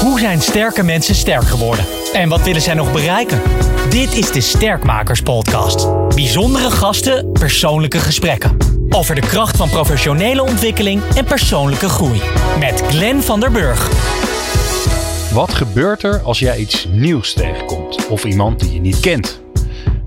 [0.00, 1.84] Hoe zijn sterke mensen sterk geworden?
[2.12, 3.40] En wat willen zij nog bereiken?
[3.90, 5.88] Dit is de Sterkmakers Podcast.
[6.14, 8.56] Bijzondere gasten, persoonlijke gesprekken.
[8.88, 12.20] Over de kracht van professionele ontwikkeling en persoonlijke groei.
[12.58, 13.88] Met Glenn van der Burg.
[15.32, 19.42] Wat gebeurt er als jij iets nieuws tegenkomt of iemand die je niet kent?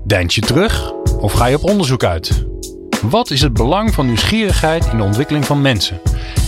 [0.04, 2.53] Deint je terug of ga je op onderzoek uit?
[3.10, 6.00] Wat is het belang van nieuwsgierigheid in de ontwikkeling van mensen?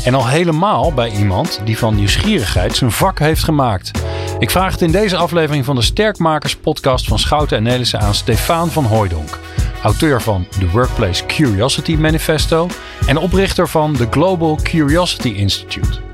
[0.05, 3.91] En al helemaal bij iemand die van nieuwsgierigheid zijn vak heeft gemaakt.
[4.39, 8.15] Ik vraag het in deze aflevering van de Sterkmakers podcast van Schouten en Nelissen aan
[8.15, 9.39] Stefan van Hooijdonk.
[9.83, 12.69] Auteur van The Workplace Curiosity Manifesto
[13.07, 16.05] en oprichter van the Global Curiosity Institute.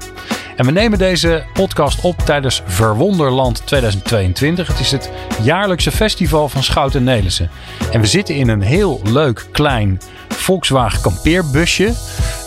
[0.57, 4.67] En we nemen deze podcast op tijdens Verwonderland 2022.
[4.67, 5.11] Het is het
[5.43, 7.51] jaarlijkse festival van Schouten en Nelissen.
[7.93, 10.01] En we zitten in een heel leuk klein
[10.33, 11.95] Volkswagen kampeerbusje.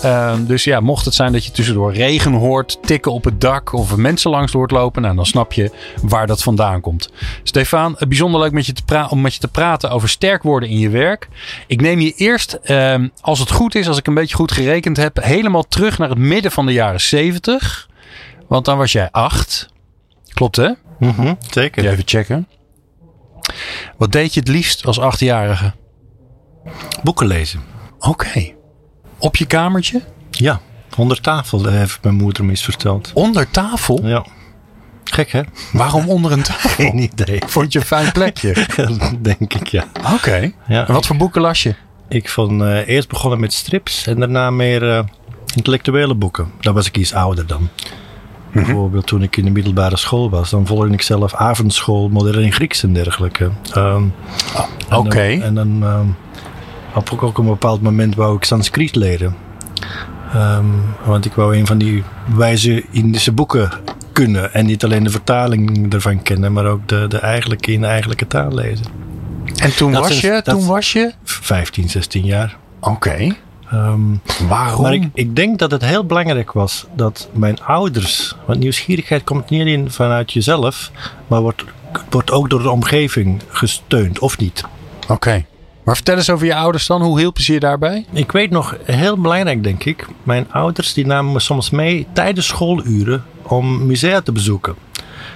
[0.01, 3.73] Ehm, dus ja, mocht het zijn dat je tussendoor regen hoort, tikken op het dak
[3.73, 5.71] of mensen langs hoort lopen, nou, dan snap je
[6.01, 7.09] waar dat vandaan komt.
[7.43, 10.79] Stefan, bijzonder leuk met je te om met je te praten over sterk worden in
[10.79, 11.27] je werk.
[11.67, 14.97] Ik neem je eerst, ehm, als het goed is, als ik een beetje goed gerekend
[14.97, 17.89] heb, helemaal terug naar het midden van de jaren 70.
[18.47, 19.67] Want dan was jij acht.
[20.33, 20.69] Klopt hè?
[20.99, 21.89] Mhm, zeker.
[21.89, 22.47] Even checken.
[23.97, 25.73] Wat deed je het liefst als achtjarige?
[27.03, 27.74] Boeken lezen.
[28.07, 28.53] Oké.
[29.17, 30.01] Op je kamertje?
[30.31, 30.59] Ja,
[30.97, 33.11] onder tafel, dat heeft mijn moeder me eens verteld.
[33.13, 33.99] Onder tafel?
[34.07, 34.25] Ja.
[35.03, 35.41] Gek hè?
[35.73, 36.69] Waarom onder een tafel?
[36.69, 37.41] Geen idee.
[37.45, 38.65] Vond je een fijn plekje?
[39.21, 39.83] Denk ik, ja.
[40.13, 40.51] Oké.
[40.67, 41.75] Ja, En wat voor boeken las je?
[42.09, 45.03] Ik vond eh, eerst begonnen met strips en daarna meer eh,
[45.55, 46.51] intellectuele boeken.
[46.59, 47.69] Dan was ik iets ouder dan.
[48.53, 52.83] Bijvoorbeeld toen ik in de middelbare school was, dan volgde ik zelf avondschool, modern Grieks
[52.83, 53.51] en dergelijke.
[53.73, 54.03] Ehm,
[54.89, 55.29] en Oké.
[55.37, 56.05] dan- En dan ehm,
[56.95, 59.35] op ook op een bepaald moment wou ik Sanskriet leren.
[60.33, 60.65] Ehm,
[61.05, 62.03] want ik wou een van die
[62.35, 63.69] wijze Indische boeken
[64.11, 64.53] kunnen.
[64.53, 68.27] En niet alleen de vertaling ervan kennen, maar ook de, de eigenlijke in de eigenlijke
[68.27, 68.85] taal lezen.
[69.55, 70.29] En toen Dat was je?
[70.29, 71.11] dat- Toen was je?
[71.23, 72.57] 15, 16 jaar.
[72.79, 73.35] Oké.
[73.71, 73.99] Ehm,
[74.47, 74.81] Waarom?
[74.81, 78.35] maar ik, ik denk dat het heel belangrijk was dat mijn ouders.
[78.45, 80.91] Want nieuwsgierigheid komt niet alleen vanuit jezelf,
[81.27, 81.63] maar wordt,
[82.09, 84.63] wordt ook door de omgeving gesteund, of niet?
[85.07, 85.45] Oké.
[85.85, 87.01] Maar vertel eens over je ouders dan.
[87.01, 88.05] Hoe hielpen ze je daarbij?
[88.11, 90.07] Ik weet nog, heel belangrijk denk ik.
[90.23, 94.75] Mijn ouders die namen me soms mee tijdens schooluren om musea te bezoeken.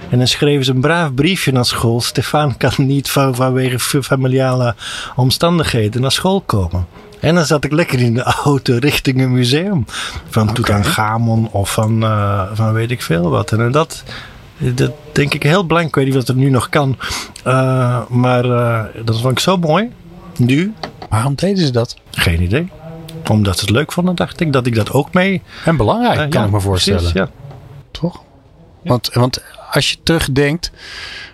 [0.08, 2.00] En dan schreven ze een braaf briefje naar school.
[2.00, 4.74] Stefan kan niet van, vanwege fa- familiale
[5.16, 6.86] omstandigheden naar school komen.
[7.20, 9.84] En dan zat ik lekker in de auto richting een museum.
[10.28, 10.52] Van Oké.
[10.54, 13.52] Tutankhamon of van, eh, van weet ik veel wat.
[13.52, 14.02] En dat,
[14.58, 15.88] dat denk ik heel belangrijk.
[15.88, 16.96] Ik weet niet of het nu nog kan.
[17.44, 19.90] Eh, maar eh, dat vond ik zo mooi.
[20.38, 20.72] Nu,
[21.08, 21.96] Waarom deden ze dat?
[22.10, 22.68] geen idee.
[23.30, 25.42] Omdat ze het leuk vonden, dacht ik dat ik dat ook mee.
[25.64, 26.98] En belangrijk, Eh, kan ja, ik me voorstellen.
[27.00, 27.30] precies, ja.
[27.90, 28.22] Toch?
[28.84, 30.70] Want, want als je terugdenkt,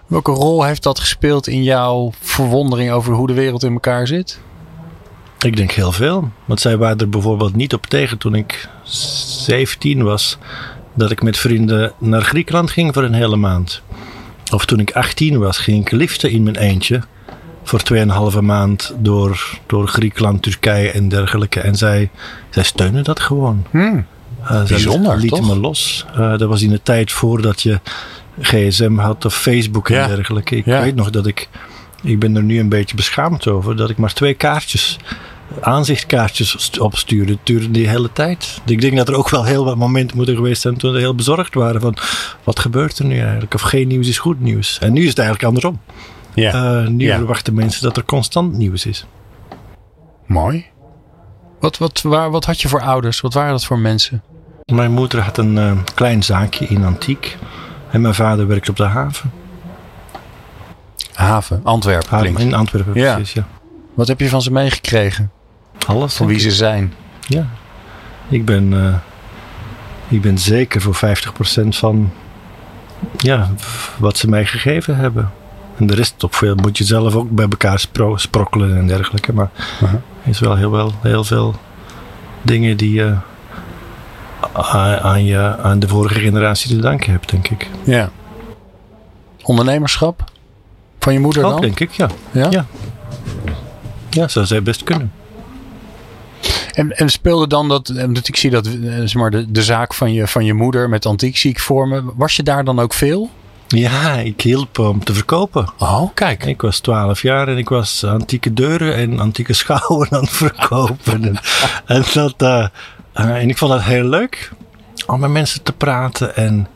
[0.07, 4.41] welke rol heeft dat gespeeld in jouw verwondering over hoe de wereld in elkaar zit?
[5.39, 6.31] Ik denk heel veel.
[6.45, 10.39] Want zij waren er bijvoorbeeld niet op tegen toen ik 17 was.
[10.95, 13.83] Dat ik met vrienden naar Griekenland ging voor een hele maand.
[14.53, 17.03] Of toen ik 18 was, ging ik liften in mijn eentje.
[17.67, 17.81] Voor
[18.33, 21.61] 2,5 maand door, door Griekenland, Turkije en dergelijke.
[21.61, 22.11] En zij,
[22.51, 23.65] zij steunen dat gewoon.
[23.71, 24.07] Hmm.
[24.43, 25.49] Eh, zij Bijzonder, lieten toch?
[25.49, 26.07] me los.
[26.15, 27.81] Eh, dat was in de tijd voordat je
[28.41, 30.57] gsm had of Facebook en dergelijke.
[30.57, 30.81] Ik Ja.
[30.83, 31.49] weet nog dat ik,
[32.03, 34.99] ik ben er nu een beetje beschaamd over, dat ik maar twee kaartjes,
[35.61, 37.33] aanzichtkaartjes st- opstuurde.
[37.33, 38.61] Het duurde die hele tijd.
[38.67, 41.15] Ik denk dat er ook wel heel wat momenten moeten geweest zijn toen we heel
[41.15, 41.97] bezorgd waren van,
[42.45, 43.55] wat gebeurt er nu eigenlijk?
[43.55, 44.79] Of geen nieuws is goed nieuws.
[44.79, 45.81] En nu is het eigenlijk andersom.
[46.37, 46.53] Ja,
[46.83, 47.17] Eh, nu Ja.
[47.17, 49.07] verwachten mensen dat er constant nieuws is.
[50.27, 50.67] mooi.
[51.61, 53.21] Wat, wat, waar, wat had je voor ouders?
[53.21, 54.23] Wat waren dat voor mensen?
[54.65, 57.37] Mijn moeder had een eh, klein zaakje in Antiek.
[57.91, 59.33] En mijn vader werkte op de haven.
[61.13, 63.15] Haven, Antwerpen Haven in Antwerpen, Ja.
[63.15, 63.47] precies, ja.
[63.95, 65.31] Wat heb je van ze meegekregen?
[65.87, 66.15] Alles.
[66.15, 66.93] Van wie ze zijn?
[67.21, 67.47] Ja.
[68.29, 68.95] Ik ben, eh,
[70.09, 72.13] ik ben zeker voor 50% van
[73.17, 73.51] ja,
[73.99, 75.31] wat ze mij gegeven hebben.
[75.79, 79.33] En de rest op veel moet je zelf ook bij elkaar spro- sprokkelen en dergelijke.
[79.33, 79.51] Maar
[80.23, 81.55] er is wel heel, wel heel veel
[82.43, 83.15] dingen die je
[84.53, 87.69] aan, je aan de vorige generatie te danken hebt, denk ik.
[87.85, 88.11] Ja.
[89.43, 90.25] Ondernemerschap?
[90.99, 91.61] Van je moeder Ook, dan?
[91.61, 92.09] denk ik, ja.
[92.31, 92.47] Ja?
[92.51, 92.67] Ja.
[94.11, 95.13] Ja, zou zij best kunnen.
[96.73, 99.95] En, en speelde dan dat, dat ik zie dat eh, zeg maar, de, de zaak
[99.95, 102.13] van je, van je moeder met antiek zie ik vormen.
[102.17, 103.31] Was je daar dan ook veel?
[103.69, 105.69] Ja, ik hielp om te verkopen.
[105.79, 106.45] Oh, kijk.
[106.45, 111.25] Ik was 12 jaar en ik was antieke deuren en antieke schouwen aan het verkopen.
[111.25, 111.39] en,
[111.87, 112.67] en, dat, eh,
[113.13, 114.53] eh, en ik vond dat heel leuk
[115.07, 116.37] om met mensen te praten.
[116.37, 116.69] En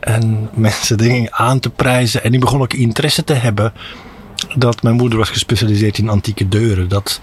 [0.00, 2.24] en mensen dingen aan te prijzen.
[2.24, 3.72] En die begon ook interesse te hebben
[4.56, 6.88] dat mijn moeder was gespecialiseerd in antieke deuren.
[6.88, 7.20] Dat,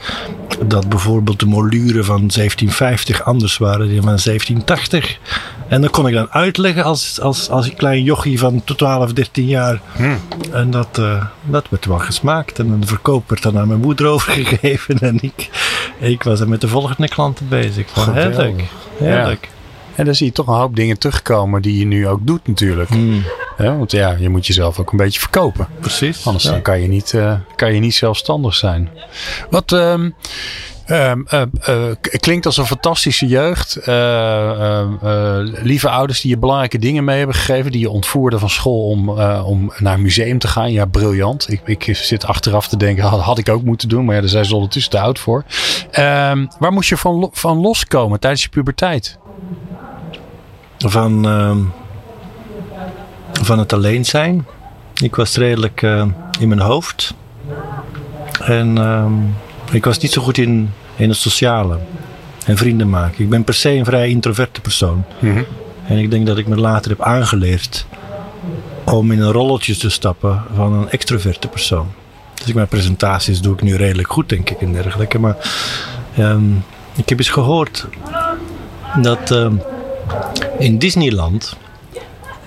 [0.66, 5.20] dat bijvoorbeeld de moluren van 1750 anders waren dan van 1780.
[5.68, 9.46] En dat kon ik dan uitleggen als, als, als een klein jochie van 12, 13
[9.46, 9.82] jaar.
[9.96, 10.20] Hmm.
[10.52, 12.60] En dat, uh, dat werd wel gesmaakt.
[12.60, 15.00] En de verkoop werd dan aan mijn moeder overgegeven.
[15.00, 15.50] En ik,
[16.00, 17.88] ik was er met de volgende klanten bezig.
[17.96, 18.64] Heerlijk.
[18.98, 19.50] Heerlijk.
[19.52, 19.56] Ja.
[19.98, 22.90] En dan zie je toch een hoop dingen terugkomen die je nu ook doet natuurlijk.
[22.90, 23.24] Hmm.
[23.58, 25.68] Ja, want ja, je moet jezelf ook een beetje verkopen.
[25.80, 26.26] Precies.
[26.26, 26.52] Anders ja.
[26.52, 28.90] dan kan, je niet, uh, kan je niet zelfstandig zijn.
[29.50, 30.16] Wat um,
[30.88, 31.76] um, uh, uh,
[32.20, 33.76] klinkt als een fantastische jeugd.
[35.64, 37.72] lieve ouders die je belangrijke dingen mee hebben gegeven.
[37.72, 39.10] Die je ontvoerden van school om,
[39.44, 40.72] om naar een museum te gaan.
[40.72, 41.52] Ja, briljant.
[41.52, 44.06] Ik, ik zit achteraf te denken, had, had ik ook moeten doen.
[44.06, 45.44] Maar ja, daar zijn ze ondertussen te oud voor.
[46.00, 49.18] Um, waar moest je van, van loskomen tijdens je puberteit?
[50.90, 51.26] Van
[53.48, 54.46] van het alleen zijn.
[55.02, 56.06] Ik was redelijk uh,
[56.40, 57.14] in mijn hoofd.
[58.44, 59.06] En uh,
[59.72, 61.78] ik was niet zo goed in, in het sociale.
[62.46, 63.24] En vrienden maken.
[63.24, 65.04] Ik ben per se een vrij introverte persoon.
[65.20, 65.46] Mm -hmm.
[65.88, 67.86] En ik denk dat ik me later heb aangeleerd
[68.84, 71.88] om in een rolletje te stappen van een extroverte persoon.
[72.34, 75.20] Dus ik mijn presentaties doe ik nu redelijk goed, denk ik, en dergelijke.
[75.20, 75.36] Maar
[76.20, 76.64] um,
[76.96, 77.88] ik heb eens gehoord
[79.02, 79.62] dat um,
[80.60, 81.58] in Disneyland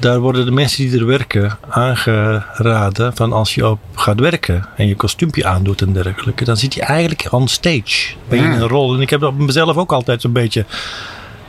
[0.00, 4.86] daar worden de mensen die er werken aangeraden van als je op gaat werken en
[4.86, 8.14] je kostuumpje aandoet en dergelijke, dan zit je eigenlijk on stage.
[8.28, 8.94] Ben je in een rol.
[8.94, 10.64] En ik heb op mezelf ook altijd zo'n beetje,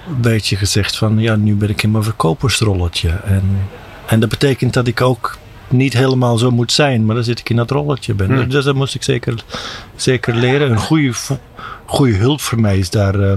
[0.08, 3.10] een beetje gezegd van ja, nu ben ik in mijn verkopersrolletje.
[3.10, 3.44] En,
[4.06, 5.38] en dat betekent dat ik ook
[5.68, 8.28] niet helemaal zo moet zijn, maar dan zit ik in dat rolletje ben.
[8.32, 8.50] Hmm.
[8.50, 9.44] Dus dat moest ik zeker,
[9.96, 10.72] zeker leren.
[10.72, 11.12] Een goede,
[11.86, 13.34] goede hulp voor mij is daar uh,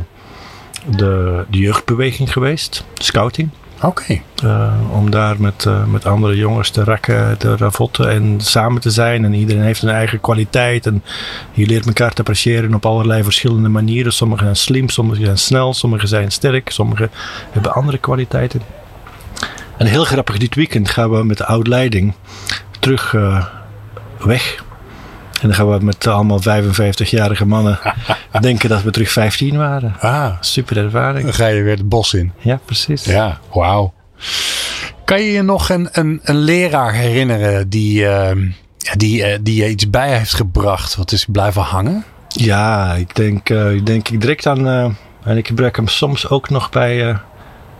[0.84, 3.50] de, de jeugdbeweging geweest, scouting.
[3.76, 3.86] Oké.
[3.86, 4.22] Okay.
[4.44, 8.90] Uh, om daar met, uh, met andere jongens te rakken, te ravotten en samen te
[8.90, 9.24] zijn.
[9.24, 10.86] En iedereen heeft een eigen kwaliteit.
[10.86, 11.02] En
[11.52, 14.12] je leert elkaar te appreciëren op allerlei verschillende manieren.
[14.12, 17.10] Sommigen zijn slim, sommigen zijn snel, sommigen zijn sterk, sommigen
[17.50, 18.60] hebben andere kwaliteiten.
[19.76, 22.14] En heel grappig, dit weekend gaan we met de oud-leiding
[22.78, 23.44] terug uh,
[24.18, 24.64] weg.
[25.44, 27.78] En dan gaan we met allemaal 55-jarige mannen
[28.40, 29.96] denken dat we terug 15 waren.
[30.00, 31.24] Ah, super ervaring.
[31.24, 32.32] Dan ga je weer het bos in.
[32.38, 33.04] Ja, precies.
[33.04, 33.92] Ja, wauw.
[35.04, 38.30] Kan je je nog een, een, een leraar herinneren die, uh,
[38.96, 40.96] die, uh, die je iets bij heeft gebracht?
[40.96, 42.04] Wat is blijven hangen?
[42.28, 44.66] Ja, ik denk, uh, ik, denk ik direct aan.
[45.24, 47.18] en ik gebruik hem soms ook nog bij,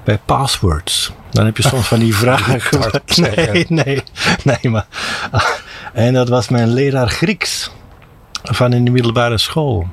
[0.04, 1.12] bij passwords.
[1.30, 2.60] Dan heb je soms van die vragen.
[3.36, 4.02] nee, nee,
[4.62, 4.86] nee, maar.
[5.92, 7.70] En dat was mijn leraar Grieks
[8.42, 9.88] van in de middelbare school.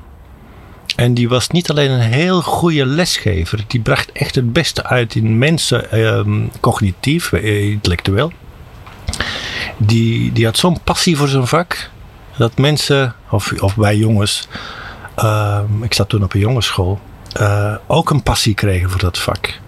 [0.96, 5.14] En die was niet alleen een heel goede lesgever, die bracht echt het beste uit
[5.14, 8.32] in mensen, um, cognitief, intellectueel.
[9.76, 11.90] Die, die had zo'n passie voor zijn vak,
[12.36, 14.48] dat mensen, of, of wij jongens,
[15.24, 17.00] um, ik zat toen op een jongensschool,
[17.40, 19.60] uh, ook een passie kregen voor dat vak.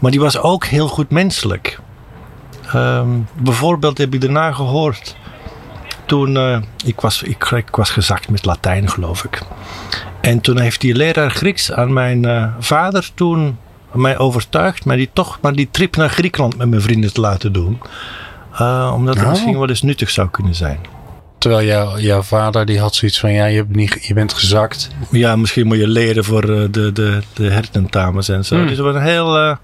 [0.00, 1.78] Maar die was ook heel goed menselijk.
[2.74, 5.16] Um, bijvoorbeeld heb ik daarna gehoord
[6.10, 9.42] toen, uh, ik, was, ik, ik, was gezakt met Latijn, geloof ik.
[10.20, 13.58] En toen heeft die leraar Grieks aan mijn uh, vader toen
[13.92, 17.52] mij overtuigd, mij die toch maar die trip naar Griekenland met mijn vrienden te laten
[17.52, 17.80] doen.
[18.60, 19.30] Uh, omdat het oh.
[19.30, 20.78] misschien wel eens nuttig zou kunnen zijn.
[21.38, 24.90] Terwijl jou, jouw vader die had zoiets van, ja, je, hebt niet, je bent gezakt.
[25.10, 28.54] Ja, misschien moet je leren voor de, de, de hertentamens en zo.
[28.54, 28.64] Hmm.
[28.64, 28.70] Mm.
[28.70, 29.56] Dus was een heel,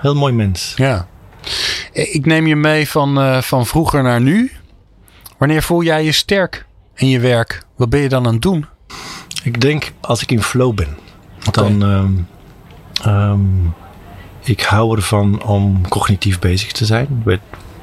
[0.00, 0.72] heel mooi mens.
[0.76, 1.06] Ja.
[1.98, 4.52] Ik neem je mee van, van vroeger naar nu.
[5.38, 7.62] Wanneer voel jij je sterk in je werk?
[7.76, 8.66] Wat ben je dan aan het doen?
[9.42, 10.98] Ik denk als ik in flow ben.
[11.46, 11.78] Okay.
[11.78, 11.82] Dan.
[11.82, 12.28] Um,
[13.06, 13.74] um,
[14.42, 17.22] ik hou ervan om cognitief bezig te zijn.
[17.24, 17.40] Met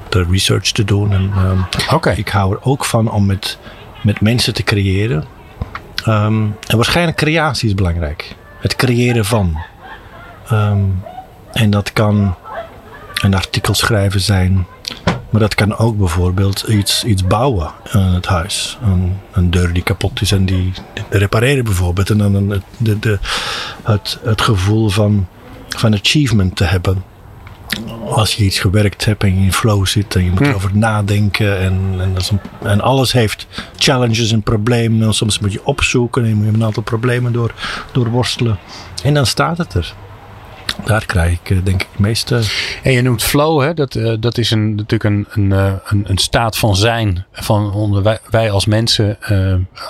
[0.09, 1.11] de research te doen.
[1.11, 2.15] En, um, okay.
[2.15, 3.57] Ik hou er ook van om met,
[4.03, 5.25] met mensen te creëren.
[6.03, 8.35] en waarschijnlijk creatie is belangrijk.
[8.59, 9.57] Het creëren van.
[11.51, 12.35] en dat kan
[13.23, 14.65] een artikel schrijven zijn.
[15.29, 18.77] Maar dat kan ook bijvoorbeeld iets, iets bouwen aan het huis.
[18.83, 20.73] Een, een deur die kapot is en die,
[21.09, 22.09] repareren bijvoorbeeld.
[22.09, 23.19] En dan een, de, de,
[23.83, 25.27] het, het gevoel van,
[25.69, 27.03] van achievement te hebben.
[28.05, 30.45] Als je iets gewerkt hebt en je in flow zit en je moet Hm.
[30.45, 31.59] erover nadenken.
[31.59, 35.07] En, en, dat is een, en alles heeft challenges en problemen.
[35.07, 37.53] En soms moet je opzoeken en je moet een aantal problemen door,
[37.91, 38.57] doorworstelen.
[39.03, 39.93] En dan staat het er.
[40.83, 42.41] Daar krijg ik uh, denk ik het meeste.
[42.83, 43.73] En je noemt flow, hè?
[43.73, 47.25] Dat, uh, dat is een, natuurlijk een, een, uh, een, een staat van zijn.
[47.31, 49.17] Van onder wij, wij als mensen,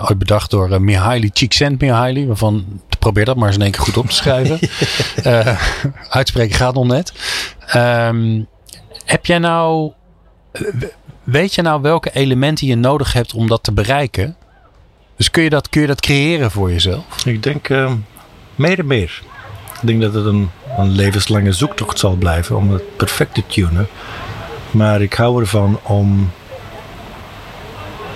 [0.02, 2.28] ooit bedacht door uh, Mihaly Csikszentmihalyi.
[2.28, 4.60] Waarvan, probeer dat maar eens in één keer goed op te schrijven.
[6.10, 7.14] uitspreken gaat nog net.
[7.76, 8.48] Um,
[9.06, 9.92] Heb jij nou,
[10.52, 10.62] eh,
[11.24, 14.36] weet je nou welke elementen je nodig hebt om dat te bereiken?
[15.18, 17.26] Dus kun je dat, kun je dat creëren voor jezelf?
[17.26, 17.92] Ik denk uh,
[18.56, 19.22] meer en meer.
[19.82, 23.88] Ik denk dat het een, een levenslange zoektocht zal blijven om het perfect te tunen.
[24.72, 26.32] Maar ik hou ervan om,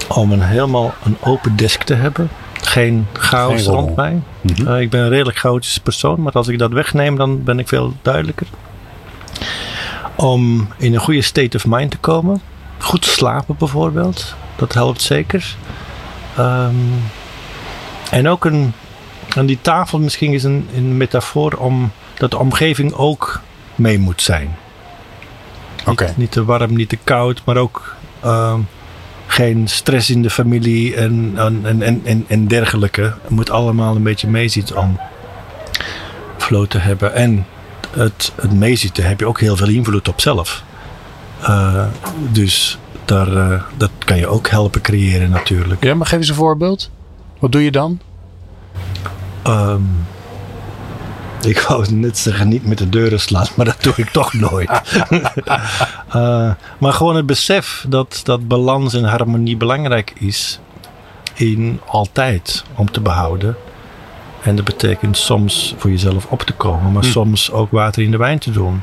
[0.08, 2.30] om een helemaal een open desk te hebben.
[2.62, 4.22] Geen chaos Geen rond mij.
[4.42, 4.68] Mhm.
[4.68, 7.68] Uh, ik ben een redelijk chaotische persoon, maar als ik dat wegneem, dan ben ik
[7.68, 8.48] veel duidelijker.
[10.16, 12.42] Om in een goede state of mind te komen.
[12.78, 14.36] Goed slapen bijvoorbeeld.
[14.56, 15.56] Dat helpt zeker.
[16.40, 17.02] Um,
[18.12, 18.74] en ook een,
[19.36, 23.42] aan die tafel misschien is een, een metafoor om dat de omgeving ook
[23.76, 24.56] mee moet zijn.
[25.86, 26.06] Oké.
[26.06, 27.96] Niet, niet, te warm, niet te koud, maar ook
[28.26, 28.56] uh,
[29.28, 33.02] geen stress in de familie en, en, en, en, en dergelijke.
[33.02, 35.00] Het moet allemaal een beetje meezitten om
[36.38, 37.14] flow te hebben.
[37.14, 37.46] En
[37.92, 40.64] het, het meezitten heb je ook heel veel invloed op zelf.
[41.42, 41.86] Uh,
[42.32, 45.84] dus daar, uh, dat kan je ook helpen creëren natuurlijk.
[45.84, 46.90] Ja, maar geef eens een voorbeeld.
[47.40, 48.00] Wat doe je dan?
[49.48, 49.90] Um,
[51.46, 54.82] ik wou net zeggen niet met de deuren slaan, maar dat doe ik toch nooit.
[56.16, 60.60] uh, maar gewoon het besef dat, dat balans en harmonie belangrijk is.
[61.34, 63.56] In altijd om te behouden.
[64.42, 67.10] En dat betekent soms voor jezelf op te komen, maar hm.
[67.10, 68.82] soms ook water in de wijn te doen.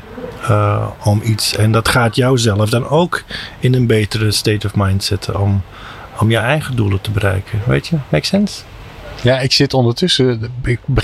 [0.49, 1.55] Uh, om iets.
[1.55, 3.23] En dat gaat jou zelf dan ook
[3.59, 5.61] in een betere state of mind zetten om,
[6.19, 7.61] om je eigen doelen te bereiken.
[7.65, 7.97] Weet je?
[8.09, 8.61] Make sense?
[9.27, 10.51] Ja, ik zit ondertussen.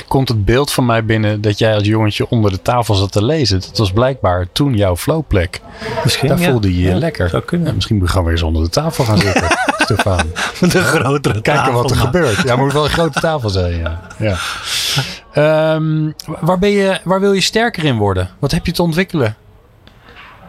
[0.07, 3.23] Komt het beeld van mij binnen dat jij als jongetje onder de tafel zat te
[3.23, 3.59] lezen?
[3.59, 5.61] Dat was blijkbaar toen jouw flowplek.
[6.03, 6.27] Misschien.
[6.27, 6.49] Daar ja.
[6.49, 7.29] voelde je je ja, lekker.
[7.29, 7.67] Zou kunnen.
[7.67, 9.47] Ja, misschien gewoon weer eens onder de tafel gaan zitten,
[9.83, 10.19] Stefan.
[10.59, 12.41] De grotere Kijken tafel, wat er gebeurt.
[12.41, 13.77] Ja, moet wel een grote tafel zijn.
[13.77, 14.01] Ja.
[14.17, 15.75] ja.
[15.75, 18.29] Um, waar, ben je, waar wil je sterker in worden?
[18.39, 19.35] Wat heb je te ontwikkelen?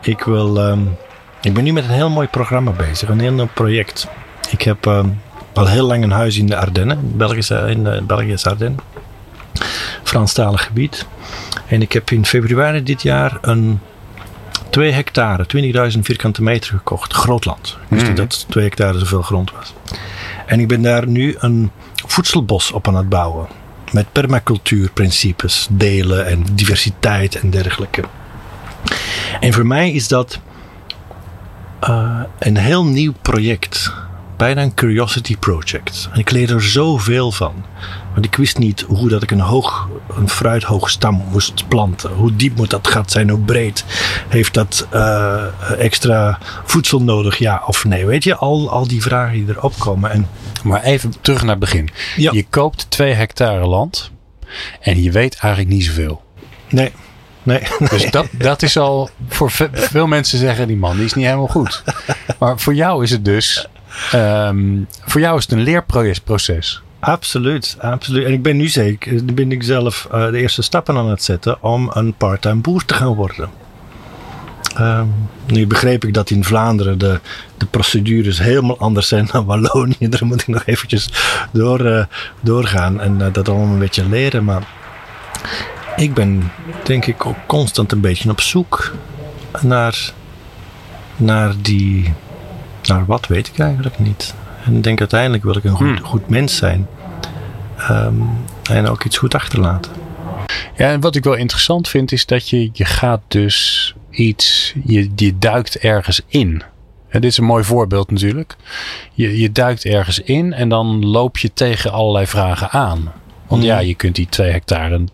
[0.03, 0.69] Ik wil.
[0.69, 0.97] Um,
[1.41, 4.09] ik ben nu met een heel mooi programma bezig, een heel mooi project.
[4.51, 5.21] Ik heb um,
[5.55, 8.81] al heel lang een huis in de Ardennen, Belgische, in de Belgische Ardennen.
[10.03, 11.07] Franstalig gebied.
[11.67, 13.81] En ik heb in februari dit jaar een
[14.71, 15.47] 2 hectare,
[15.93, 17.13] 20.000 vierkante meter gekocht.
[17.13, 17.77] Grootland.
[17.89, 18.15] Dus mm.
[18.15, 19.75] dat 2 hectare zoveel grond was.
[20.47, 21.71] En ik ben daar nu een
[22.07, 23.47] voedselbos op aan het bouwen.
[23.93, 28.03] Met permacultuurprincipes, delen en diversiteit en dergelijke.
[29.41, 30.41] En voor mij is dat
[31.89, 33.93] uh, een heel nieuw project.
[34.37, 36.09] Bijna een curiosity project.
[36.13, 37.65] En ik leer er zoveel van.
[38.13, 42.11] Want ik wist niet hoe dat ik een, hoog, een fruithoog stam moest planten.
[42.11, 43.31] Hoe diep moet dat gat zijn?
[43.31, 43.85] Hoe breed?
[44.29, 45.45] Heeft dat uh,
[45.79, 47.39] extra voedsel nodig?
[47.39, 48.07] Ja of nee?
[48.07, 50.11] Weet je, al, al die vragen die erop komen.
[50.11, 50.29] En,
[50.65, 51.91] maar even terug naar het begin.
[52.17, 52.33] Ja.
[52.33, 54.11] Je koopt twee hectare land.
[54.81, 56.23] En je weet eigenlijk niet zoveel.
[56.69, 56.93] Nee.
[57.43, 57.63] Nee.
[57.91, 61.47] Dus dat, dat is al voor veel mensen zeggen die man die is niet helemaal
[61.47, 61.83] goed.
[62.39, 63.69] Maar voor jou is het dus
[64.15, 66.83] um, voor jou is het een leerproces.
[67.01, 68.25] Absoluut, absoluut.
[68.25, 71.63] En ik ben nu zeker, ben ik zelf uh, de eerste stappen aan het zetten
[71.63, 73.51] om een parttime boer te gaan worden.
[74.81, 75.15] Um,
[75.47, 77.21] nu begreep ik dat in Vlaanderen de,
[77.57, 80.09] de procedures helemaal anders zijn dan Wallonië.
[80.09, 81.09] Daar moet ik nog eventjes
[81.53, 82.05] door, uh,
[82.41, 84.45] doorgaan en uh, dat allemaal een beetje leren.
[84.45, 84.63] Maar
[85.97, 86.53] ik ben
[86.85, 88.95] denk ik ook constant een beetje op zoek
[89.61, 90.13] naar,
[91.17, 92.13] naar die.
[92.89, 94.35] Naar wat weet ik eigenlijk niet.
[94.65, 96.05] En ik denk uiteindelijk wil ik een goed, hmm.
[96.05, 96.87] goed mens zijn.
[97.91, 98.29] Um,
[98.71, 99.93] en ook iets goed achterlaten.
[100.77, 105.11] Ja, en wat ik wel interessant vind is dat je, je gaat dus iets, je,
[105.17, 106.63] je duikt ergens in.
[107.09, 108.57] En dit is een mooi voorbeeld natuurlijk.
[109.13, 113.13] Je, je duikt ergens in en dan loop je tegen allerlei vragen aan.
[113.47, 113.71] Want hmm.
[113.71, 115.05] ja, je kunt die twee hectare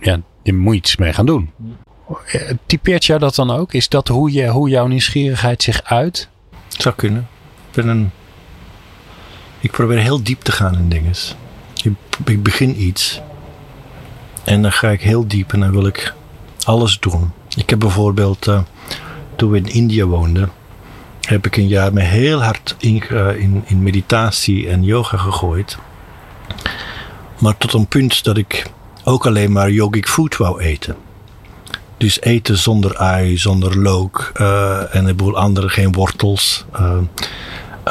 [0.00, 1.50] ja, je moet iets mee gaan doen.
[2.66, 3.72] Typeert jou dat dan ook?
[3.72, 6.28] Is dat hoe, je, hoe jouw nieuwsgierigheid zich uit?
[6.72, 7.28] Het zou kunnen.
[7.70, 8.12] Ik, ben
[9.60, 11.14] ik probeer heel diep te gaan in dingen.
[12.24, 13.20] Ik begin iets.
[14.44, 16.14] En dan ga ik heel diep en dan wil ik
[16.64, 17.32] alles doen.
[17.56, 18.60] Ik heb bijvoorbeeld, uh,
[19.36, 20.50] toen we in India woonden,
[21.20, 25.78] heb ik een jaar me heel hard in, uh, in, in meditatie en yoga gegooid.
[27.38, 28.70] Maar tot een punt dat ik
[29.04, 30.96] ook alleen maar yogic food wou eten.
[32.02, 36.64] Dus eten zonder ui, zonder look uh, en een boel andere, geen wortels.
[36.80, 36.92] Uh,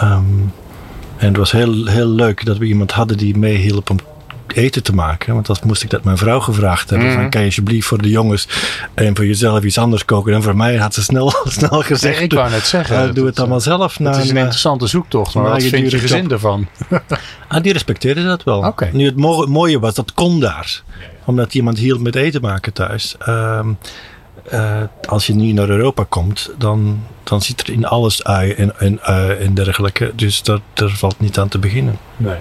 [0.04, 0.54] um,
[1.18, 3.98] en het was heel, heel leuk dat we iemand hadden die meehielp om
[4.48, 5.34] eten te maken.
[5.34, 7.08] Want dat moest ik dat mijn vrouw gevraagd hebben.
[7.08, 7.14] Mm.
[7.14, 8.48] Van, kan je alsjeblieft voor de jongens
[8.94, 10.34] en voor jezelf iets anders koken?
[10.34, 12.16] En voor mij had ze snel, snel gezegd.
[12.16, 13.08] Nee, ik wou net zeggen.
[13.08, 13.98] Uh, doe het allemaal zelf.
[13.98, 15.34] Het is een interessante zoektocht.
[15.34, 16.68] Maar wat vind je gezin ervan?
[17.48, 18.66] ah, die respecteerde dat wel.
[18.66, 18.90] Okay.
[18.94, 20.84] Nu het mooie was, dat kon daar
[21.26, 23.16] omdat iemand hielp met eten maken thuis.
[23.28, 23.78] Um,
[24.50, 28.80] eh, als je nu naar Europa komt, dan, dan zit er in alles ui en,
[29.40, 30.12] en dergelijke.
[30.16, 31.98] Dus dat, daar valt niet aan te beginnen.
[32.18, 32.38] Nee.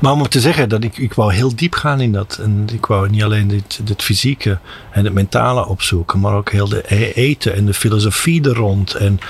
[0.00, 2.38] Maar om te zeggen dat ik, ik wou heel diep gaan in dat.
[2.42, 4.58] En ik wou niet alleen dit, dit fysieke
[4.90, 8.94] en het mentale opzoeken, maar ook heel de e- eten en de filosofie er rond.
[8.94, 9.20] En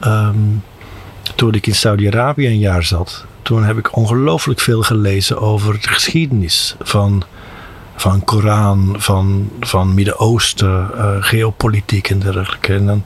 [0.00, 0.36] ehm,
[1.34, 5.88] toen ik in Saudi-Arabië een jaar zat, toen heb ik ongelooflijk veel gelezen over de
[5.88, 7.22] geschiedenis van,
[8.02, 12.74] van Koran, van, van Midden-Oosten, eh, geopolitiek en dergelijke.
[12.74, 13.04] En dan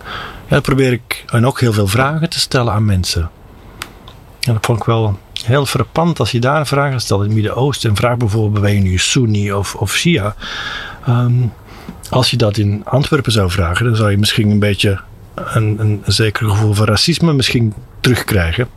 [0.49, 3.31] ja, probeer ik en ook heel veel vragen te stellen aan mensen.
[4.41, 7.91] En dat vond ik wel heel frappant als je daar vraag stelt in het Midden-Oosten.
[7.91, 10.35] En vraag bijvoorbeeld, ben je nu Sunni of, of Shia?
[11.07, 11.35] Ehm,
[12.11, 15.01] als je dat in Antwerpen zou vragen, dan zou je misschien een beetje
[15.35, 18.69] een, een, een zeker gevoel van racisme misschien terugkrijgen.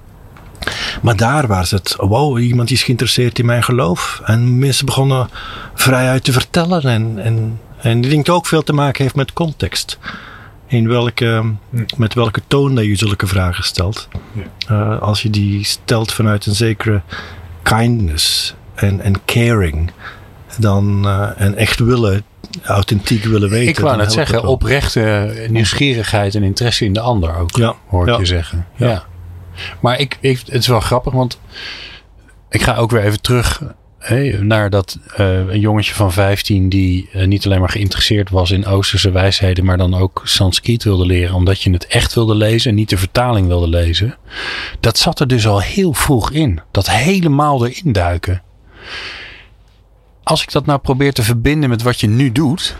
[1.02, 4.22] Maar daar was het, wow, iemand is geïnteresseerd in mijn geloof.
[4.26, 5.30] En mensen begonnen
[5.74, 6.82] vrijuit te vertellen.
[6.82, 9.98] En, en, en ik denk dat ook veel te maken heeft met context.
[10.68, 11.44] In welke,
[11.98, 14.08] met welke toon dat je zulke vragen stelt.
[14.72, 17.02] Uh, als je die stelt vanuit een zekere
[17.64, 19.92] kindness en, en caring.
[20.58, 22.24] Dan, uh, en echt willen,
[22.64, 23.68] authentiek willen weten.
[23.70, 27.56] Ik wou net zeggen, oprechte nieuwsgierigheid en interesse in de ander ook.
[27.56, 27.76] Ja.
[27.88, 28.20] Hoor ik Ja.
[28.20, 28.68] je zeggen.
[28.76, 29.04] Ja.
[29.80, 31.40] Maar ik, ik, het is wel grappig, want
[32.50, 33.62] ik ga ook weer even terug
[34.40, 38.66] naar dat eh, een jongetje van 15 die eh, niet alleen maar geïnteresseerd was in
[38.66, 42.76] Oosterse wijsheden, maar dan ook Sanskriet wilde leren, omdat je het echt wilde lezen en
[42.76, 44.18] niet de vertaling wilde lezen.
[44.80, 46.62] Dat zat er dus al heel vroeg in.
[46.72, 48.42] Dat helemaal erin duiken.
[50.24, 52.76] Als ik dat nou probeer te verbinden met wat je nu doet,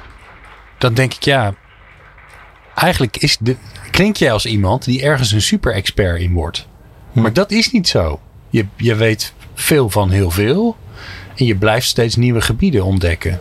[0.78, 1.54] dan denk ik ja,
[2.76, 3.56] eigenlijk is de,
[3.92, 6.68] klink jij als iemand die ergens een super expert in wordt.
[7.12, 8.20] Maar dat is niet zo.
[8.50, 10.76] Je, je weet veel van heel veel.
[11.36, 13.40] En je blijft steeds nieuwe gebieden ontdekken.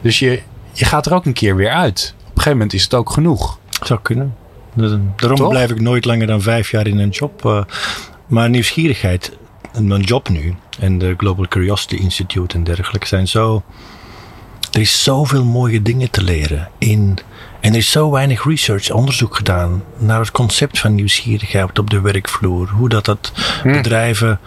[0.00, 2.14] Dus je, je gaat er ook een keer weer uit.
[2.18, 3.58] Op een gegeven moment is het ook genoeg.
[3.82, 4.34] Zou kunnen.
[4.74, 5.48] Daarom Toch?
[5.48, 7.44] blijf ik nooit langer dan vijf jaar in een job.
[7.44, 7.64] eh,
[8.26, 9.36] maar nieuwsgierigheid,
[9.72, 13.62] en mijn job nu en de Global Curiosity Institute en dergelijke zijn zo.
[14.76, 17.18] Er is zoveel mooie dingen te leren in.
[17.60, 22.00] En er is zo weinig research, onderzoek gedaan naar het concept van nieuwsgierigheid op de
[22.00, 22.68] werkvloer.
[22.68, 24.40] Hoe dat dat bedrijven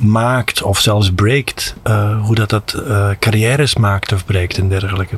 [0.00, 1.74] maakt of zelfs breekt.
[1.82, 5.16] eh, hoe dat dat eh, carrières maakt of breekt en dergelijke.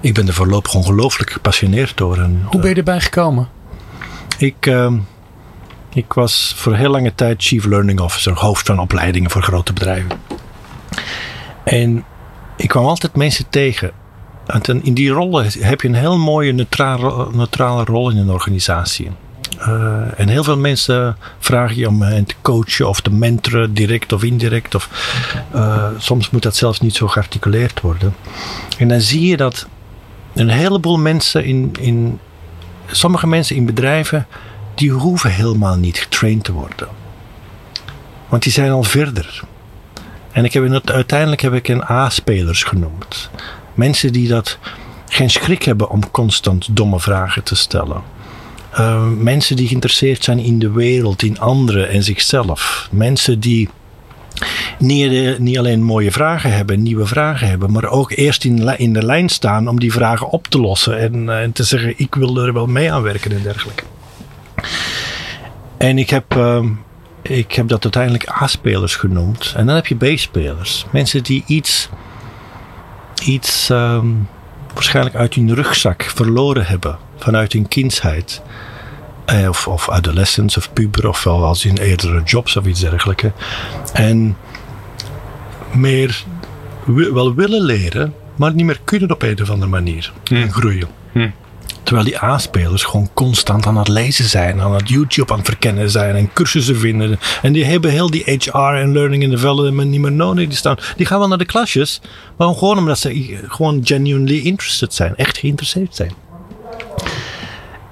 [0.00, 2.18] Ik ben er voorlopig ongelooflijk gepassioneerd door.
[2.18, 3.48] En, Hoe ben je erbij gekomen?
[4.38, 4.96] ik, ehm,
[5.92, 10.10] ik was voor heel lange tijd Chief Learning Officer, hoofd van opleidingen voor grote bedrijven.
[11.64, 12.04] En
[12.60, 13.90] ik kwam altijd mensen tegen.
[14.46, 19.10] En in die rollen heb je een heel mooie neutrale, neutrale rol in een organisatie.
[19.58, 24.12] Eh, en heel veel mensen vragen je om hen te coachen of te mentoren, direct
[24.12, 24.74] of indirect.
[24.74, 24.88] Of,
[25.52, 28.14] eh, soms moet dat zelfs niet zo gearticuleerd worden.
[28.78, 29.66] En dan zie je dat
[30.34, 32.18] een heleboel mensen in, in
[32.86, 34.26] sommige mensen in bedrijven,
[34.74, 36.88] die hoeven helemaal niet getraind te worden.
[38.28, 39.42] Want die zijn al verder.
[40.32, 43.30] En ik heb het, uiteindelijk heb ik een A-spelers genoemd.
[43.74, 44.58] Mensen die dat
[45.08, 48.02] geen schrik hebben om constant domme vragen te stellen.
[48.78, 52.88] Uh, mensen die geïnteresseerd zijn in de wereld, in anderen en zichzelf.
[52.90, 53.68] Mensen die
[54.78, 59.04] niet, niet alleen mooie vragen hebben, nieuwe vragen hebben, maar ook eerst in, in de
[59.04, 62.36] lijn staan om die vragen op te lossen en, uh, en te zeggen: ik wil
[62.36, 63.82] er wel mee aan werken en dergelijke.
[65.76, 66.64] En ik heb, uh,
[67.22, 69.52] ik heb dat uiteindelijk A-spelers genoemd.
[69.56, 70.86] En dan heb je B-spelers.
[70.90, 71.88] Mensen die iets,
[73.24, 74.28] iets um,
[74.74, 78.42] waarschijnlijk uit hun rugzak verloren hebben vanuit hun kindsheid.
[79.24, 83.24] Eh, of, of adolescence of puber of wel als in eerdere jobs of iets dergelijks.
[83.92, 84.36] En
[85.72, 86.24] meer
[87.12, 90.50] wel willen leren, maar niet meer kunnen op een of andere manier Hmm.
[90.50, 90.88] groeien.
[91.12, 91.32] Hmm.
[91.82, 95.90] Terwijl die A-spelers gewoon constant aan het lezen zijn, aan het YouTube aan het verkennen
[95.90, 97.20] zijn en cursussen vinden.
[97.42, 100.48] En die hebben heel die HR en learning and development niet meer nodig.
[100.48, 102.00] Die, staan, die gaan wel naar de klasjes,
[102.36, 106.12] maar gewoon omdat ze gewoon genuinely interested zijn, echt geïnteresseerd zijn.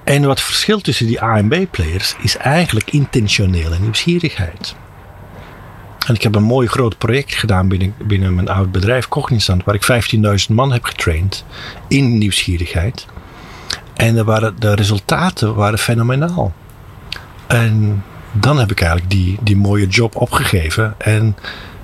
[0.05, 4.75] En wat het verschil tussen die A en B-players is eigenlijk intentionele nieuwsgierigheid.
[6.07, 9.75] En ik heb een mooi groot project gedaan binnen, binnen mijn oud bedrijf Cognizant, waar
[9.75, 10.13] ik
[10.49, 11.45] 15.000 man heb getraind
[11.89, 13.07] in nieuwsgierigheid.
[13.99, 16.53] En de, waren, de resultaten waren fenomenaal.
[17.47, 20.95] En dan heb ik eigenlijk die, die mooie job opgegeven.
[20.99, 21.37] En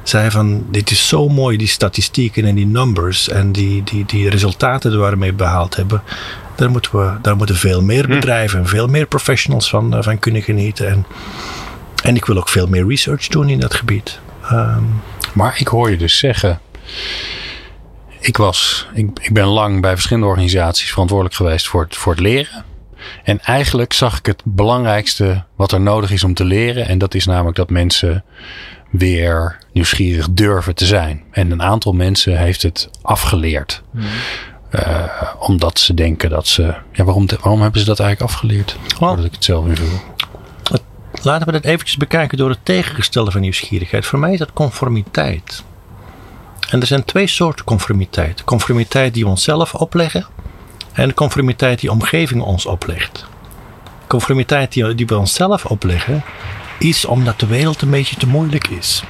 [0.02, 3.28] zei van, dit is zo mooi, die statistieken en die numbers.
[3.28, 6.02] En die, die, die resultaten die we mee behaald hebben.
[6.54, 10.42] Daar moeten, we, daar moeten veel meer bedrijven en veel meer professionals van, van kunnen
[10.42, 10.88] genieten.
[10.88, 11.06] En,
[12.02, 14.18] en ik wil ook veel meer research doen in dat gebied.
[14.52, 16.60] Um, maar ik hoor je dus zeggen...
[18.24, 22.20] Ik was, ik, ik ben lang bij verschillende organisaties verantwoordelijk geweest voor het, voor het
[22.20, 22.64] leren.
[23.24, 26.86] En eigenlijk zag ik het belangrijkste wat er nodig is om te leren.
[26.86, 28.24] En dat is namelijk dat mensen
[28.90, 31.22] weer nieuwsgierig durven te zijn.
[31.30, 33.82] En een aantal mensen heeft het afgeleerd.
[34.70, 35.04] Uh,
[35.38, 36.74] omdat ze denken dat ze.
[36.92, 38.76] Ja, waarom, waarom hebben ze dat eigenlijk afgeleerd?
[38.96, 40.00] Voordat ik het zelf invul.
[41.22, 44.06] Laten we dat eventjes bekijken door het tegengestelde van nieuwsgierigheid.
[44.06, 45.64] Voor mij is dat conformiteit.
[46.70, 48.44] En er zijn twee soorten conformiteit.
[48.44, 50.26] Conformiteit die we onszelf opleggen
[50.92, 53.26] en de conformiteit die de omgeving ons oplegt.
[54.06, 56.24] Conformiteit die, die we onszelf opleggen
[56.78, 59.02] is omdat de wereld een beetje te moeilijk is.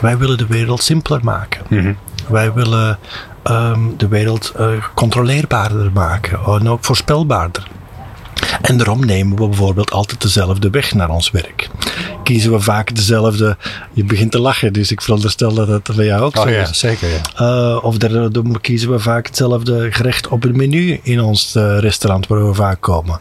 [0.00, 1.62] Wij willen de wereld simpeler maken.
[1.68, 1.92] Mhm.
[2.28, 2.98] Wij willen
[3.44, 7.66] um, de wereld uh, controleerbaarder maken en ook voorspelbaarder.
[8.62, 11.68] En daarom nemen we bijvoorbeeld altijd dezelfde weg naar ons werk.
[12.22, 13.56] Kiezen we vaak dezelfde.
[13.92, 16.60] Je begint te lachen, dus ik veronderstel dat dat bij jou ook oh, zo ja,
[16.60, 16.78] is.
[16.78, 17.74] Zeker, ja.
[17.74, 22.26] Uh, of dan kiezen we vaak hetzelfde gerecht op het menu in ons uh, restaurant
[22.26, 23.20] waar we vaak komen.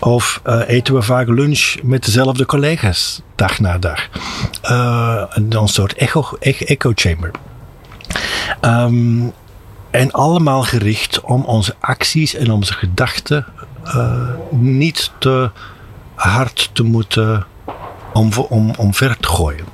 [0.00, 4.08] Of uh, eten we vaak lunch met dezelfde collega's dag na dag.
[5.30, 7.30] een soort echo, echo chamber.
[8.60, 9.32] Um,
[9.90, 13.46] en allemaal gericht om onze acties en onze gedachten
[14.50, 15.50] niet te
[16.14, 17.46] hard te moeten
[18.12, 19.64] om, om, omver te gooien.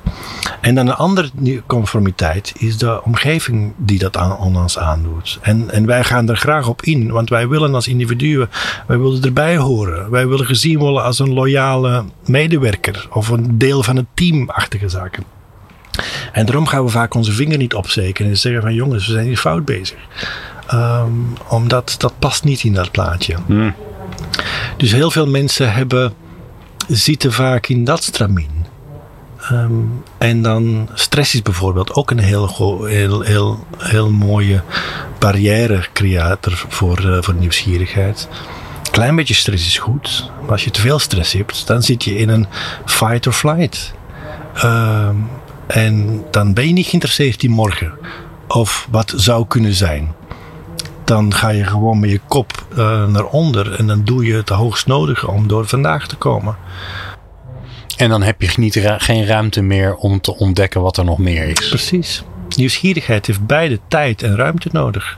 [0.61, 1.29] En dan een andere
[1.65, 5.39] conformiteit is de omgeving die dat aan, ons aandoet.
[5.41, 8.49] En, en wij gaan er graag op in, want wij willen als individuen,
[8.87, 10.09] wij willen erbij horen.
[10.11, 15.23] Wij willen gezien worden als een loyale medewerker of een deel van het teamachtige zaken.
[16.31, 19.25] En daarom gaan we vaak onze vinger niet opsteken en zeggen van jongens, we zijn
[19.25, 19.97] hier fout bezig.
[20.73, 23.35] Um, omdat dat past niet in dat plaatje.
[23.45, 23.73] Hmm.
[24.77, 26.13] Dus heel veel mensen hebben,
[26.87, 28.65] zitten vaak in dat stramien.
[29.51, 32.47] Um, en dan stress is bijvoorbeeld ook een heel,
[32.85, 34.61] heel, heel, heel mooie
[35.19, 38.27] barrière-creator voor, uh, voor nieuwsgierigheid.
[38.91, 42.17] Klein beetje stress is goed, maar als je te veel stress hebt, dan zit je
[42.17, 42.47] in een
[42.85, 43.93] fight or flight.
[44.63, 45.29] Um,
[45.67, 47.93] en dan ben je niet geïnteresseerd in morgen
[48.47, 50.13] of wat zou kunnen zijn
[51.05, 54.49] dan ga je gewoon met je kop uh, naar onder en dan doe je het
[54.49, 56.55] hoogst nodige om door vandaag te komen.
[57.97, 61.17] En dan heb je niet ra geen ruimte meer om te ontdekken wat er nog
[61.17, 61.69] meer is.
[61.69, 62.23] Precies.
[62.55, 65.17] Nieuwsgierigheid heeft beide tijd en ruimte nodig.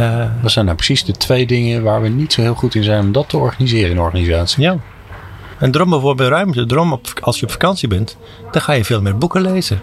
[0.00, 2.84] Uh, dat zijn nou precies de twee dingen waar we niet zo heel goed in
[2.84, 4.62] zijn om dat te organiseren in een organisatie.
[4.62, 4.76] Ja.
[5.58, 6.66] En daarom bijvoorbeeld ruimte.
[6.66, 8.16] Daarom op, als je op vakantie bent,
[8.50, 9.80] dan ga je veel meer boeken lezen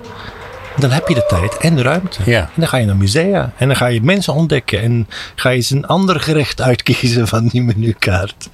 [0.77, 2.21] dan heb je de tijd en de ruimte.
[2.25, 2.39] Ja.
[2.39, 5.55] En dan ga je naar musea en dan ga je mensen ontdekken en ga je
[5.55, 8.49] eens een ander gerecht uitkiezen van die menukaart.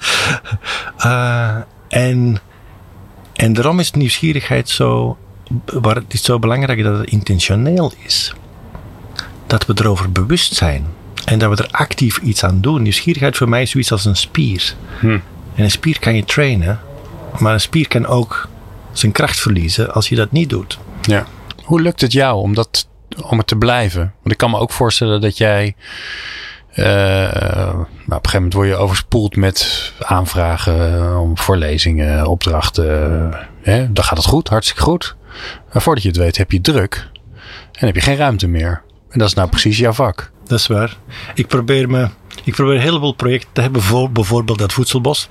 [1.06, 1.56] Uh,
[1.88, 2.38] en,
[3.34, 5.18] en daarom is nieuwsgierigheid zo,
[5.66, 8.34] waar het is zo belangrijk dat het intentioneel is.
[9.48, 10.86] Dat we erover bewust zijn
[11.26, 12.82] en dat we er actief iets aan doen.
[12.82, 14.76] Nieuwsgierigheid voor mij is zoiets als een spier.
[15.00, 15.20] Hm.
[15.56, 16.80] En een spier kan je trainen,
[17.40, 18.50] maar een spier kan ook
[18.92, 20.80] zijn kracht verliezen als je dat niet doet.
[21.02, 21.26] Ja.
[21.72, 22.88] Hoe lukt het jou om, dat,
[23.30, 24.02] om het te blijven?
[24.02, 25.76] Want ik kan me ook voorstellen dat jij.
[26.76, 33.32] Uh, nou, op een gegeven moment word je overspoeld met aanvragen om voorlezingen, opdrachten.
[33.62, 33.92] Hè?
[33.92, 35.16] Dan gaat het goed, hartstikke goed.
[35.74, 37.10] Maar voordat je het weet heb je druk
[37.72, 38.82] en heb je geen ruimte meer.
[39.10, 40.32] En dat is nou precies jouw vak.
[40.46, 40.98] Dat is waar.
[41.34, 42.08] Ik probeer, me,
[42.44, 45.28] ik probeer een heleboel projecten te hebben, voor bijvoorbeeld dat voedselbos,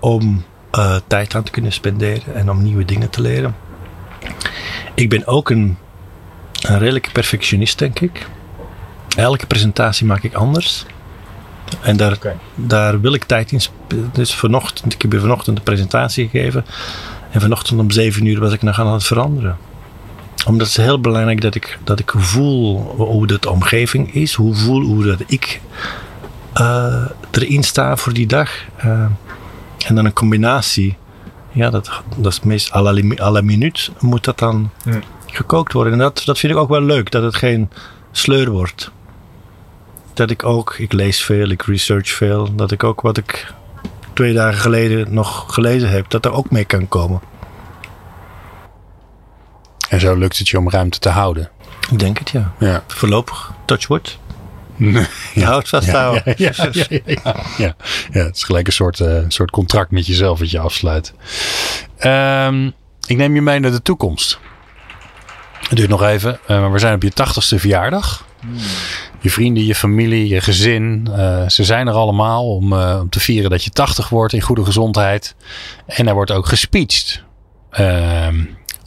[0.00, 0.44] om
[0.78, 3.70] uh, tijd aan te kunnen spenderen en om nieuwe dingen te leren.
[4.94, 5.76] Ik ben ook een,
[6.62, 8.26] een redelijke perfectionist, denk ik.
[9.16, 10.84] Elke presentatie maak ik anders.
[11.80, 12.36] En daar, okay.
[12.54, 13.60] daar wil ik tijd in.
[14.12, 16.64] Dus vanochtend, ik heb je vanochtend een presentatie gegeven.
[17.30, 19.56] En vanochtend om zeven uur was ik nog aan het veranderen.
[20.46, 24.34] Omdat het is heel belangrijk dat ik, dat ik voel hoe de omgeving is.
[24.34, 25.60] Hoe voel hoe dat ik
[26.60, 28.50] uh, erin sta voor die dag.
[28.84, 29.04] Uh,
[29.86, 30.96] en dan een combinatie
[31.52, 35.00] ja, dat, dat is meest à la, à la minuut moet dat dan ja.
[35.26, 35.92] gekookt worden.
[35.92, 37.70] En dat, dat vind ik ook wel leuk, dat het geen
[38.12, 38.90] sleur wordt.
[40.14, 43.52] Dat ik ook, ik lees veel, ik research veel, dat ik ook wat ik
[44.12, 47.20] twee dagen geleden nog gelezen heb, dat er ook mee kan komen.
[49.88, 51.50] En zo lukt het je om ruimte te houden?
[51.90, 52.52] Ik denk het, ja.
[52.58, 52.82] ja.
[52.86, 54.18] Voorlopig, touchwood.
[54.82, 55.06] Nee.
[55.34, 55.68] Je houdt.
[55.70, 56.22] Ja,
[57.58, 57.74] ja,
[58.12, 61.14] ja, het is gelijk een soort, uh, soort contract met jezelf dat je afsluit.
[62.00, 62.72] Um,
[63.06, 64.38] ik neem je mee naar de toekomst.
[65.68, 68.26] Het duurt nog even, uh, maar we zijn op je tachtigste verjaardag.
[68.40, 68.56] Hmm.
[69.20, 73.50] Je vrienden, je familie, je gezin, uh, ze zijn er allemaal om, om te vieren
[73.50, 75.34] dat je 80 wordt in goede gezondheid.
[75.86, 77.22] En er wordt ook gespeecht.
[77.80, 78.28] Uh,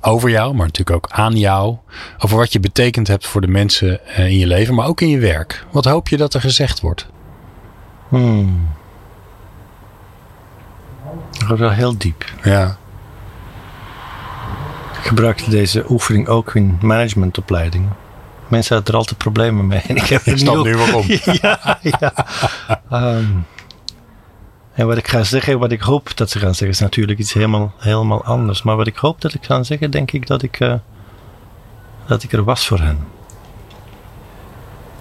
[0.05, 1.75] over jou, maar natuurlijk ook aan jou.
[2.19, 5.09] Over wat je betekend hebt voor de mensen eh, in je leven, maar ook in
[5.09, 5.65] je werk.
[5.71, 7.07] Wat hoop je dat er gezegd wordt?
[8.09, 8.67] Hmm.
[11.31, 12.25] Dat gaat wel heel diep.
[12.43, 12.77] Ja.
[14.99, 17.95] Ik gebruikte deze oefening ook in managementopleidingen.
[18.47, 19.81] Mensen hadden er altijd problemen mee.
[19.87, 21.05] En ik heb er snap ook- nu waarom.
[21.41, 22.13] ja, ja.
[22.89, 23.25] Ehm,
[24.75, 27.33] en wat ik ga zeggen, wat ik hoop dat ze gaan zeggen, is natuurlijk iets
[27.33, 28.63] helemaal, helemaal anders.
[28.63, 30.73] Maar wat ik hoop dat ik ga zeggen, denk ik dat ik, eh,
[32.05, 33.07] dat ik er was voor hen.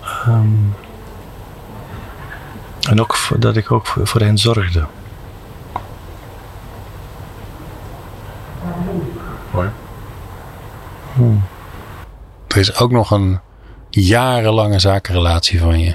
[0.01, 0.47] Ehm,
[2.89, 4.87] en ook voor- dat ik ook voor, voor hen zorgde.
[9.51, 9.69] Mooi.
[11.15, 11.43] Hmm.
[12.49, 13.41] Er is ook nog een
[13.91, 15.95] jarenlange zakenrelatie van je.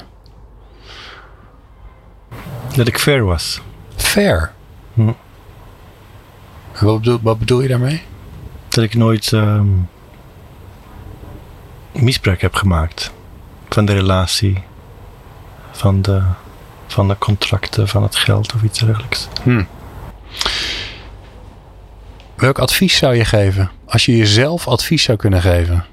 [2.76, 3.62] Dat ik fair was.
[4.10, 4.52] Fair.
[4.94, 5.12] Hm.
[6.80, 8.02] Wat bedoel, wat bedoel je daarmee?
[8.68, 9.68] Dat ik nooit ehm,
[11.92, 13.12] misbruik heb gemaakt
[13.70, 14.64] van de relatie,
[15.72, 16.22] van de,
[16.88, 19.28] van de contracten, van het geld of iets dergelijks.
[22.36, 25.86] Welk advies zou je geven als je jezelf advies zou kunnen geven?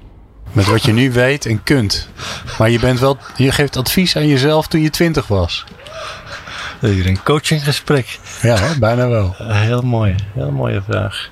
[0.51, 2.09] Met wat je nu weet en kunt.
[2.57, 5.65] Maar je, bent wel, je geeft advies aan jezelf toen je twintig was.
[6.79, 8.19] Hier een coachinggesprek.
[8.41, 8.79] Ja, hè?
[8.79, 9.35] bijna wel.
[9.37, 11.29] Een heel mooi, heel mooie vraag.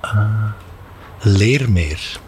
[0.00, 0.44] Eh,
[1.20, 2.18] leer meer.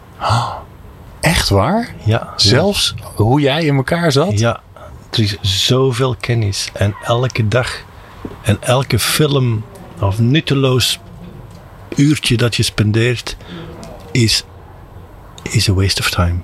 [1.21, 1.95] Echt waar?
[2.03, 2.33] Ja.
[2.35, 4.39] Zelfs hoe jij in elkaar zat?
[4.39, 4.59] Ja,
[5.11, 6.69] er is zoveel kennis.
[6.73, 7.83] En elke dag
[8.41, 9.65] en elke film
[9.99, 10.99] of nutteloos
[11.95, 13.37] uurtje dat je spendeert
[14.11, 14.43] is,
[15.43, 16.39] is a waste of time.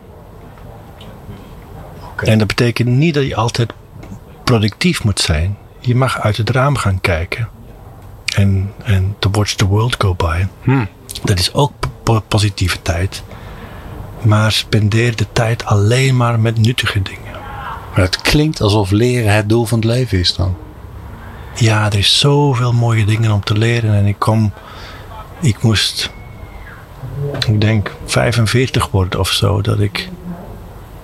[2.16, 3.74] En dat betekent niet dat je altijd
[4.48, 5.58] productief moet zijn.
[5.80, 7.50] Je mag uit het raam gaan kijken.
[8.36, 10.46] En, en to watch the world go by.
[10.62, 10.86] Hm.
[11.24, 11.72] Dat is ook
[12.04, 13.24] po- positiviteit.
[14.22, 17.32] Maar spendeer de tijd alleen maar met nuttige dingen.
[17.90, 20.58] Maar het klinkt alsof leren het doel van het leven is dan.
[21.56, 23.94] Ja, er is zoveel mooie dingen om te leren.
[23.94, 24.54] En ik kom,
[25.42, 26.12] ik moest,
[27.48, 30.10] ik denk 45 worden of zo, dat ik,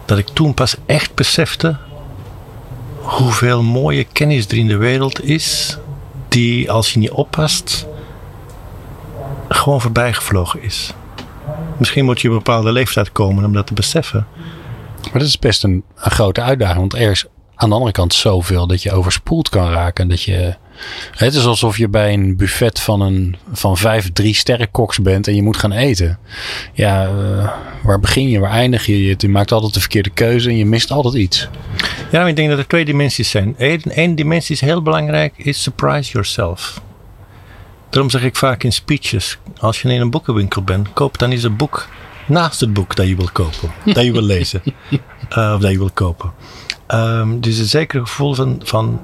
[0.06, 1.78] dat ik toen pas echt besefte
[3.04, 5.78] hoeveel mooie kennis er in de wereld is,
[6.28, 7.88] die als je niet oppast,
[9.50, 10.94] gewoon voorbijgevlogen is.
[11.78, 14.28] Misschien moet je op een bepaalde leeftijd komen om dat te beseffen.
[15.04, 16.80] Maar dat is best een, grote uitdaging.
[16.80, 20.08] Want er is aan de andere kant zoveel dat je overspoeld kan raken.
[20.08, 20.56] Dat je,
[21.12, 25.28] het is alsof je bij een buffet van, een, van vijf drie sterren koks bent
[25.28, 26.20] en je moet gaan eten.
[26.74, 27.50] Ja, eh,
[27.84, 28.40] waar begin je?
[28.40, 28.86] Waar eindig?
[28.86, 31.50] Je, je maakt altijd de verkeerde keuze en je mist altijd iets.
[32.14, 33.56] Ja, maar ik denk dat er twee dimensies zijn.
[33.58, 36.82] Eén dimensie is heel belangrijk, is surprise yourself.
[37.90, 41.44] Daarom zeg ik vaak in speeches, als je in een boekenwinkel bent, koop dan eens
[41.44, 41.88] een boek
[42.28, 44.62] naast het boek dat je wil kopen, dat je wil lezen,
[45.30, 46.34] eh, of dat je wil kopen.
[46.88, 49.02] Ehm, dus een zeker gevoel van, van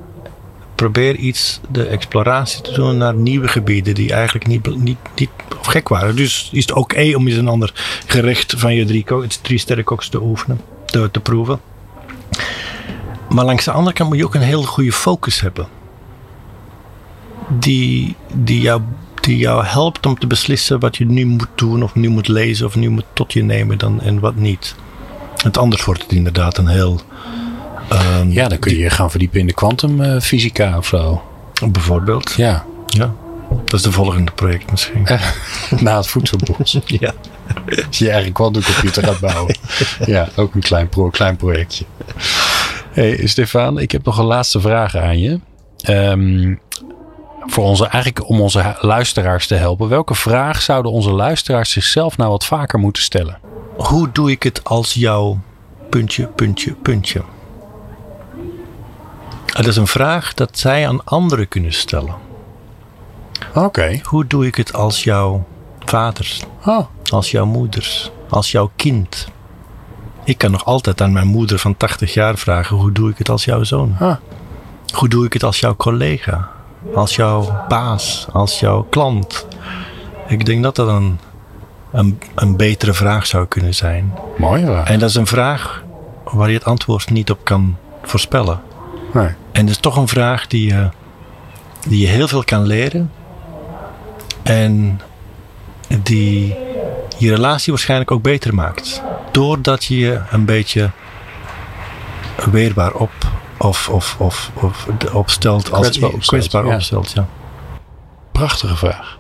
[0.76, 5.66] probeer iets, de exploratie te doen naar nieuwe gebieden die eigenlijk niet, niet, niet of
[5.66, 6.16] gek waren.
[6.16, 9.06] Dus is het oké om eens een ander gerecht van je drie,
[9.42, 11.60] drie sterrenkoks te oefenen, te, te proeven.
[13.30, 15.68] Maar langs de andere kant moet je ook een heel goede focus hebben.
[17.48, 18.82] Die, die, jou,
[19.22, 22.66] die jou helpt om te beslissen wat je nu moet doen, of nu moet lezen,
[22.66, 24.76] of nu moet tot je nemen dan, en wat niet.
[25.44, 27.02] Want anders wordt het inderdaad een heel.
[27.90, 31.22] ehm, Ja, dan kun je je gaan verdiepen in de kwantumfysica of zo.
[31.72, 32.34] Bijvoorbeeld.
[32.38, 33.14] Ja, Ja.
[33.66, 35.08] Dat is de volgende project misschien.
[35.80, 36.80] na het voedselbos.
[36.86, 37.14] Ja.
[37.88, 39.56] Als je je eigen kwantumcomputer gaat bouwen.
[40.06, 41.86] ja, ook een klein, pro, klein projectje.
[42.92, 45.40] Hey Stefan, ik heb nog een laatste vraag aan je.
[45.82, 46.56] Ehm,
[47.46, 49.90] voor onze, eigenlijk om onze luisteraars te helpen.
[49.90, 53.40] Welke vraag zouden onze luisteraars zichzelf nou wat vaker moeten stellen?
[53.78, 55.40] Hoe doe ik het als jouw
[55.90, 57.22] puntje, puntje, puntje?
[59.46, 62.16] Dat is een vraag dat zij aan anderen kunnen stellen.
[63.54, 64.00] Oké.
[64.04, 65.46] Hoe doe ik het als jouw
[65.86, 69.28] vader, Oh, als jouw moeder, als jouw kind?
[70.30, 73.30] Ik kan nog altijd aan mijn moeder van 80 jaar vragen: hoe doe ik het
[73.30, 73.96] als jouw zoon?
[74.00, 74.16] ah,
[74.94, 76.50] Hoe doe ik het als jouw collega,
[76.96, 79.48] als jouw baas, als jouw klant?
[80.28, 81.20] Ik denk dat dat een,
[81.92, 84.14] een, een betere vraag zou kunnen zijn.
[84.38, 84.88] mooie vraag.
[84.88, 85.84] En dat is een vraag
[86.24, 88.62] waar je het antwoord niet op kan voorspellen.
[89.14, 89.28] Nee.
[89.52, 90.90] En het is toch een vraag die je,
[91.88, 93.12] die je heel veel kan leren.
[94.44, 95.02] En
[96.04, 96.56] die
[97.18, 99.02] je relatie waarschijnlijk ook beter maakt.
[99.40, 100.92] Doordat je je een beetje
[102.52, 103.12] weerbaar op
[103.58, 105.72] of, of, of, of opstelt.
[105.72, 106.76] Als Kwetsbaar opstelt, kwetsbaar ja.
[106.76, 107.28] opstelt, ja.
[108.32, 109.18] Prachtige vraag.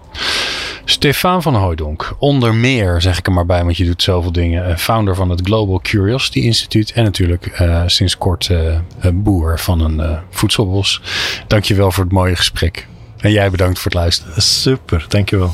[0.85, 4.65] Stefan van Hooijdonk, onder meer zeg ik er maar bij, want je doet zoveel dingen.
[4.69, 8.75] eh, Founder van het Global Curiosity Institute en natuurlijk eh, sinds kort eh,
[9.13, 11.01] boer van een eh, voedselbos.
[11.47, 12.87] Dankjewel voor het mooie gesprek.
[13.17, 14.41] En jij bedankt voor het luisteren.
[14.41, 15.51] Super, dankjewel.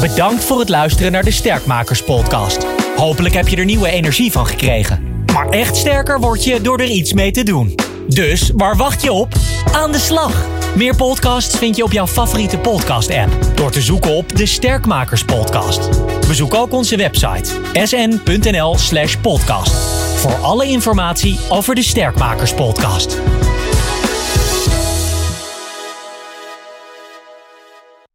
[0.00, 2.66] Bedankt voor het luisteren naar de Sterkmakers podcast.
[2.96, 5.24] Hopelijk heb je er nieuwe energie van gekregen.
[5.32, 7.74] Maar echt sterker word je door er iets mee te doen.
[8.08, 9.32] Dus waar wacht je op?
[9.72, 10.46] Aan de slag!
[10.74, 15.88] Meer podcasts vind je op jouw favoriete podcast-app door te zoeken op de Sterkmakers podcast.
[16.26, 17.50] Bezoek ook onze website
[17.82, 19.74] sn.nl/podcast
[20.16, 23.18] voor alle informatie over de Sterkmakers podcast.